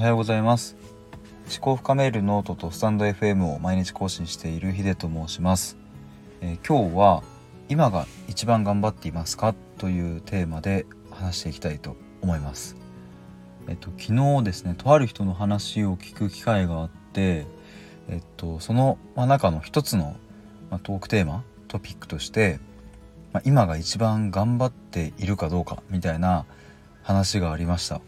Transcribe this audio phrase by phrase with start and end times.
[0.00, 0.78] おはようございます。
[1.50, 5.76] 思考深めるノートとスタンド FM を毎日更新しているヒデと申します、
[6.40, 7.22] えー、今日は
[7.68, 9.54] 今が一番頑張っていますか？
[9.76, 12.76] というテーマで話していきたいと思います。
[13.68, 17.44] えっと昨日ですねとある人の話を聞く機会があって
[18.08, 20.16] えっとその中の一つの、
[20.70, 22.58] まトークテーマトピックとして
[23.34, 26.46] ま、今が一番頑張っているかどうかみたいな
[27.02, 28.00] 話がありました。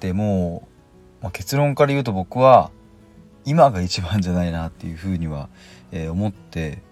[0.00, 0.75] でもう、
[1.20, 2.70] まあ、結論から言うと僕は
[3.44, 5.48] 今が一番じゃないなっていうふうには、
[5.92, 6.82] えー、思って、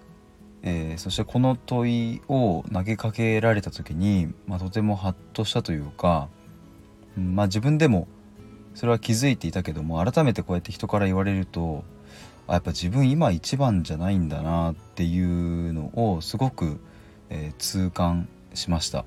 [0.63, 6.29] えー、そしてこの問いを投げかけられた時に、まあ、とてもハッとしたというか、
[7.17, 8.07] まあ自分でも
[8.73, 11.85] それは気づいていたけども改めてこうやって人から言われると
[12.47, 16.79] あやっぱ自分今一番じゃないんだなっていうのをすごく
[17.29, 19.05] えー、痛感しました。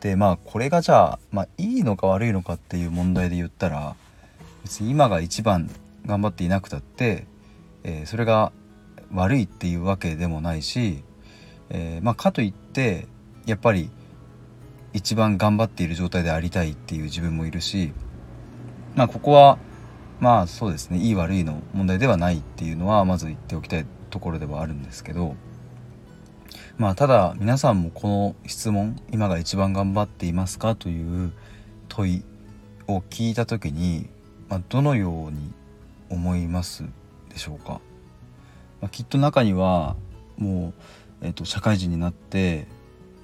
[0.00, 3.96] でまあこれがじゃあ、まあ、いいのか悪いのかっていう問題で言ったら
[4.62, 5.70] 別に今が一番
[6.06, 7.26] 頑張っていなくたって、
[7.84, 8.52] えー、それが
[9.12, 11.02] 悪いっていうわけでもないし、
[11.70, 13.06] えー、まあ、かといって
[13.46, 13.90] やっぱり
[14.92, 17.92] 一番頑張っている状態でありたいっていう自分もいるし
[18.94, 19.58] まあここは
[20.20, 25.36] まあそうですねいい悪いの問題ではないっていうのはまず言っておきたいところではあるんですけど
[26.78, 31.32] まあただ皆さんもこの質問今が一番頑張っていますかという
[31.88, 32.24] 問い
[32.86, 34.08] を聞いた時に、
[34.48, 35.52] まあ、どのように
[36.10, 36.84] 思います
[37.30, 37.80] でしょうか、
[38.82, 39.96] まあ、きっと中には
[40.36, 40.74] も
[41.22, 42.66] う、えーと、社会人になって、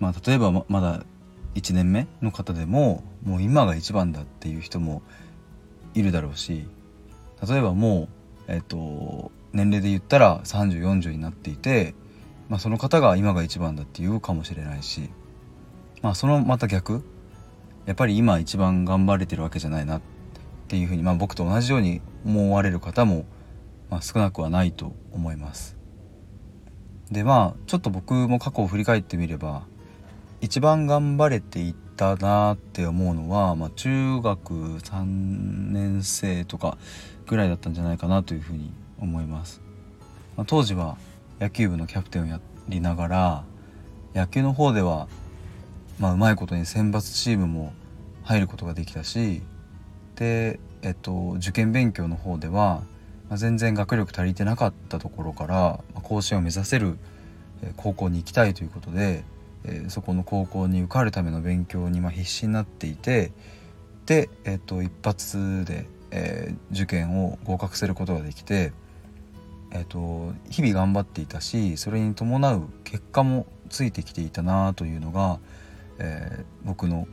[0.00, 1.04] まあ、例えばままだ
[1.54, 5.02] 1年目の方でももう今が一番だっていう人も
[5.92, 6.66] いるだろうし
[7.46, 8.08] 例えばも
[8.48, 11.94] う、えーと年齢で言ったら3040になっていて
[12.52, 15.08] まあ、その方が今が一番だって言うかもしれないし、
[16.02, 17.02] まあ、そのまた逆
[17.86, 20.02] やっぱり今一番頑張れてるわけじゃないなっ
[20.68, 23.24] ていうふうに、まあ、僕と同じように思われる方も、
[23.88, 25.78] まあ、少なくはないと思います。
[27.10, 29.62] でまあちょっと僕も過去を振り返ってみれば
[30.42, 35.04] 一番頑張れていったなって思うのは、まあ、中学3
[35.72, 36.76] 年生とか
[37.26, 39.62] ぐらいだったんじゃないかなというふうに思います。
[40.36, 40.98] まあ、当時は
[41.42, 43.44] 野球部のキャプテンをやりながら
[44.14, 45.08] 野球の方では
[45.98, 47.72] まあうまいことに選抜チームも
[48.22, 49.42] 入ることができたし
[50.14, 52.84] で、えっと、受験勉強の方では、
[53.28, 56.96] まあ、全然学力足りてなかったところから、まあ、甲子園を目指せる
[57.76, 59.24] 高校に行きたいということで、
[59.64, 63.32] えー、そこの高校に受かるための勉強にま必死になっていて
[64.06, 68.72] で、えっと、一発で、えー、受験を合格することができて
[69.74, 75.38] えーと、日々頑張っていたしそれに伴う結果もついてきていたなというのが、
[75.98, 77.08] えー、僕の、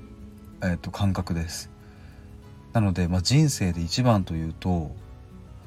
[0.61, 1.71] えーと、感覚です。
[2.73, 4.91] なので、まあ、人生で一番というと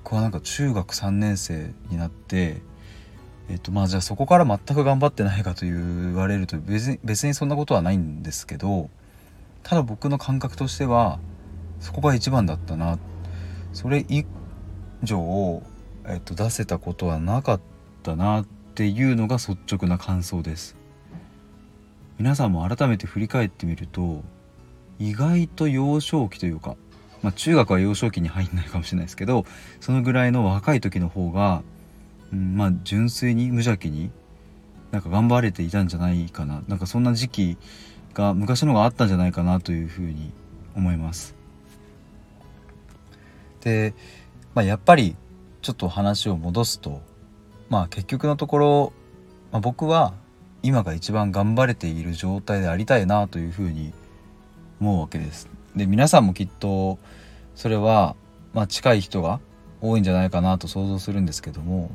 [0.05, 2.61] 僕はなんか中学3年生になって、
[3.49, 8.91] えーとまあ、じゃあそこから全く頑張ってないかと言われると別に別にそんなことはないんですけど
[9.63, 11.19] ただ僕の感覚としては
[11.81, 12.99] そこが一番だったな
[13.73, 14.25] それ以
[15.03, 15.63] 上
[16.07, 17.61] えっと、出せたことはなかっ
[18.03, 20.77] たなっていうのが率直な感想です
[22.19, 24.23] 皆さんも改めて振り返ってみると
[24.99, 26.77] 意外と幼少期というか、
[27.23, 29.45] まあ、中学は幼少期に入んないかもしれないですけど
[29.81, 31.63] そのぐらいの若い時の方が、
[32.33, 34.11] うん、まあ純粋に無邪気に
[34.91, 37.57] なんか頑張れていたんじゃないかななんかそんな時期
[38.15, 40.33] が昔のがあったんじゃないかなというふうに
[40.77, 41.35] 思います。
[43.61, 43.95] で、
[44.55, 45.17] まあ、やっぱり
[45.63, 47.01] ちょっと話を戻すと
[47.71, 48.93] まあ結局のところ、
[49.51, 50.13] まあ、僕は
[50.63, 53.93] 今が一番頑張れている状態でありたいなというふうに
[54.81, 55.49] 思うわけです。
[55.75, 56.99] で皆さんもきっと
[57.55, 58.15] それは、
[58.53, 59.41] まあ、近い人が
[59.81, 61.91] 多いんじゃないかなと想像するんですけども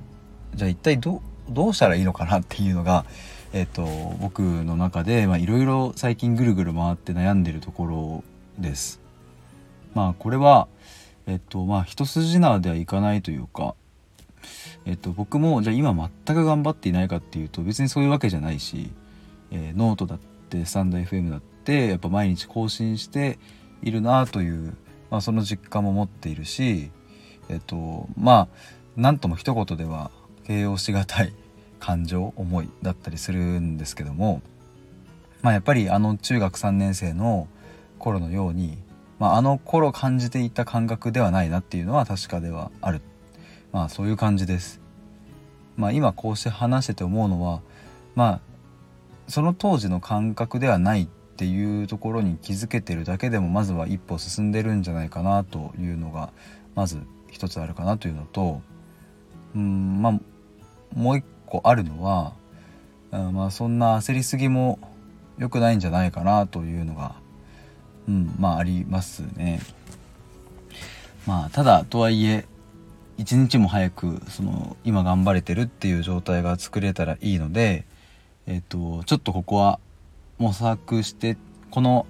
[0.56, 3.06] じゃあ一体どうしたらいいのかなっていうのが、
[3.54, 3.86] えっと、
[4.20, 8.24] 僕の中でいろいろ最近ぐるぐる回って悩んでるところ
[8.58, 9.00] です。
[9.94, 10.68] まあこれは
[11.28, 13.76] えっとまあ一筋縄ではいかないというか
[14.86, 18.90] えっと僕もじゃあ今全く頑張っていないかっていうと別にそういうわけじゃないし、
[19.52, 20.20] えー、ノートだっ
[20.50, 23.38] てスタンド FM だってやっぱ毎日更新して
[23.84, 24.74] いるなという、
[25.12, 26.90] まあ、その実感も持っているし
[27.50, 28.48] えっとまあ
[28.96, 30.12] 何とも一言では
[30.46, 31.34] 形容しがたい
[31.80, 34.42] 感情思いだったりするんですけども
[35.42, 37.48] まあやっぱりあの中学3年生の
[38.00, 38.78] 頃のように
[39.20, 43.02] まあ、あの頃感じていた感覚ではないなっていうのは確かではある
[43.72, 44.80] まあそういう感じです。
[45.76, 47.62] まあ、今こうして話してて思うのは
[48.16, 48.42] まあ
[49.28, 56.32] その当時の感覚ではないっていうところに気づけてるだけでもまずは一歩進んでるんじゃないかなというのが
[56.74, 57.00] まず
[57.30, 58.62] 一つあるかなというのと
[59.56, 60.20] うんまあ
[60.96, 62.34] もう一個あるのは
[63.12, 64.80] まあそんな焦りすぎも
[65.38, 67.16] 良くないんじゃないかなというのが、
[68.08, 69.62] うん、まあありますね。
[71.26, 72.46] まあただとはいえ
[73.18, 77.86] 一日も早くその今頑張れてるっていう状態が作れたらいいので、
[78.46, 79.80] えっ、とちょっとここは
[80.38, 81.38] 模索して
[81.72, 82.06] この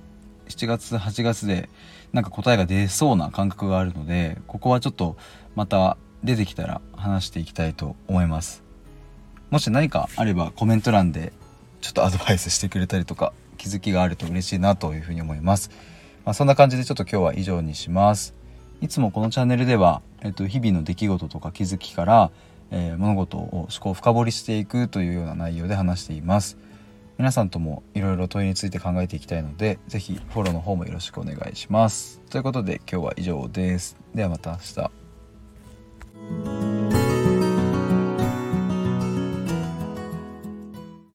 [0.49, 1.69] 7月8月で
[2.13, 5.17] なんか答えが出そうな感覚があるのでここはちょっと
[5.55, 8.63] また出てきたら話していきたいと思います
[9.49, 11.31] もし何かあればコメント欄で
[11.81, 15.69] ちょっとアドバイスしてくれたりとか気づきがあると嬉しいなというふうに思います、
[16.23, 18.35] まあ、そんな感じでちょっと今日は以上にします。
[18.79, 22.31] いつもこのチャンネルでは、えっと、日々の出来事とか気づきから、
[22.69, 26.57] えー、物事を思考を深掘りしていくというような内容で話しています。
[27.17, 32.21] 皆さんともいろいろ問いについて考えていきたいので是非フォローの方もよろしくお願いします。
[32.29, 33.97] ということで今日は以上です。
[34.13, 34.96] ではまた明日。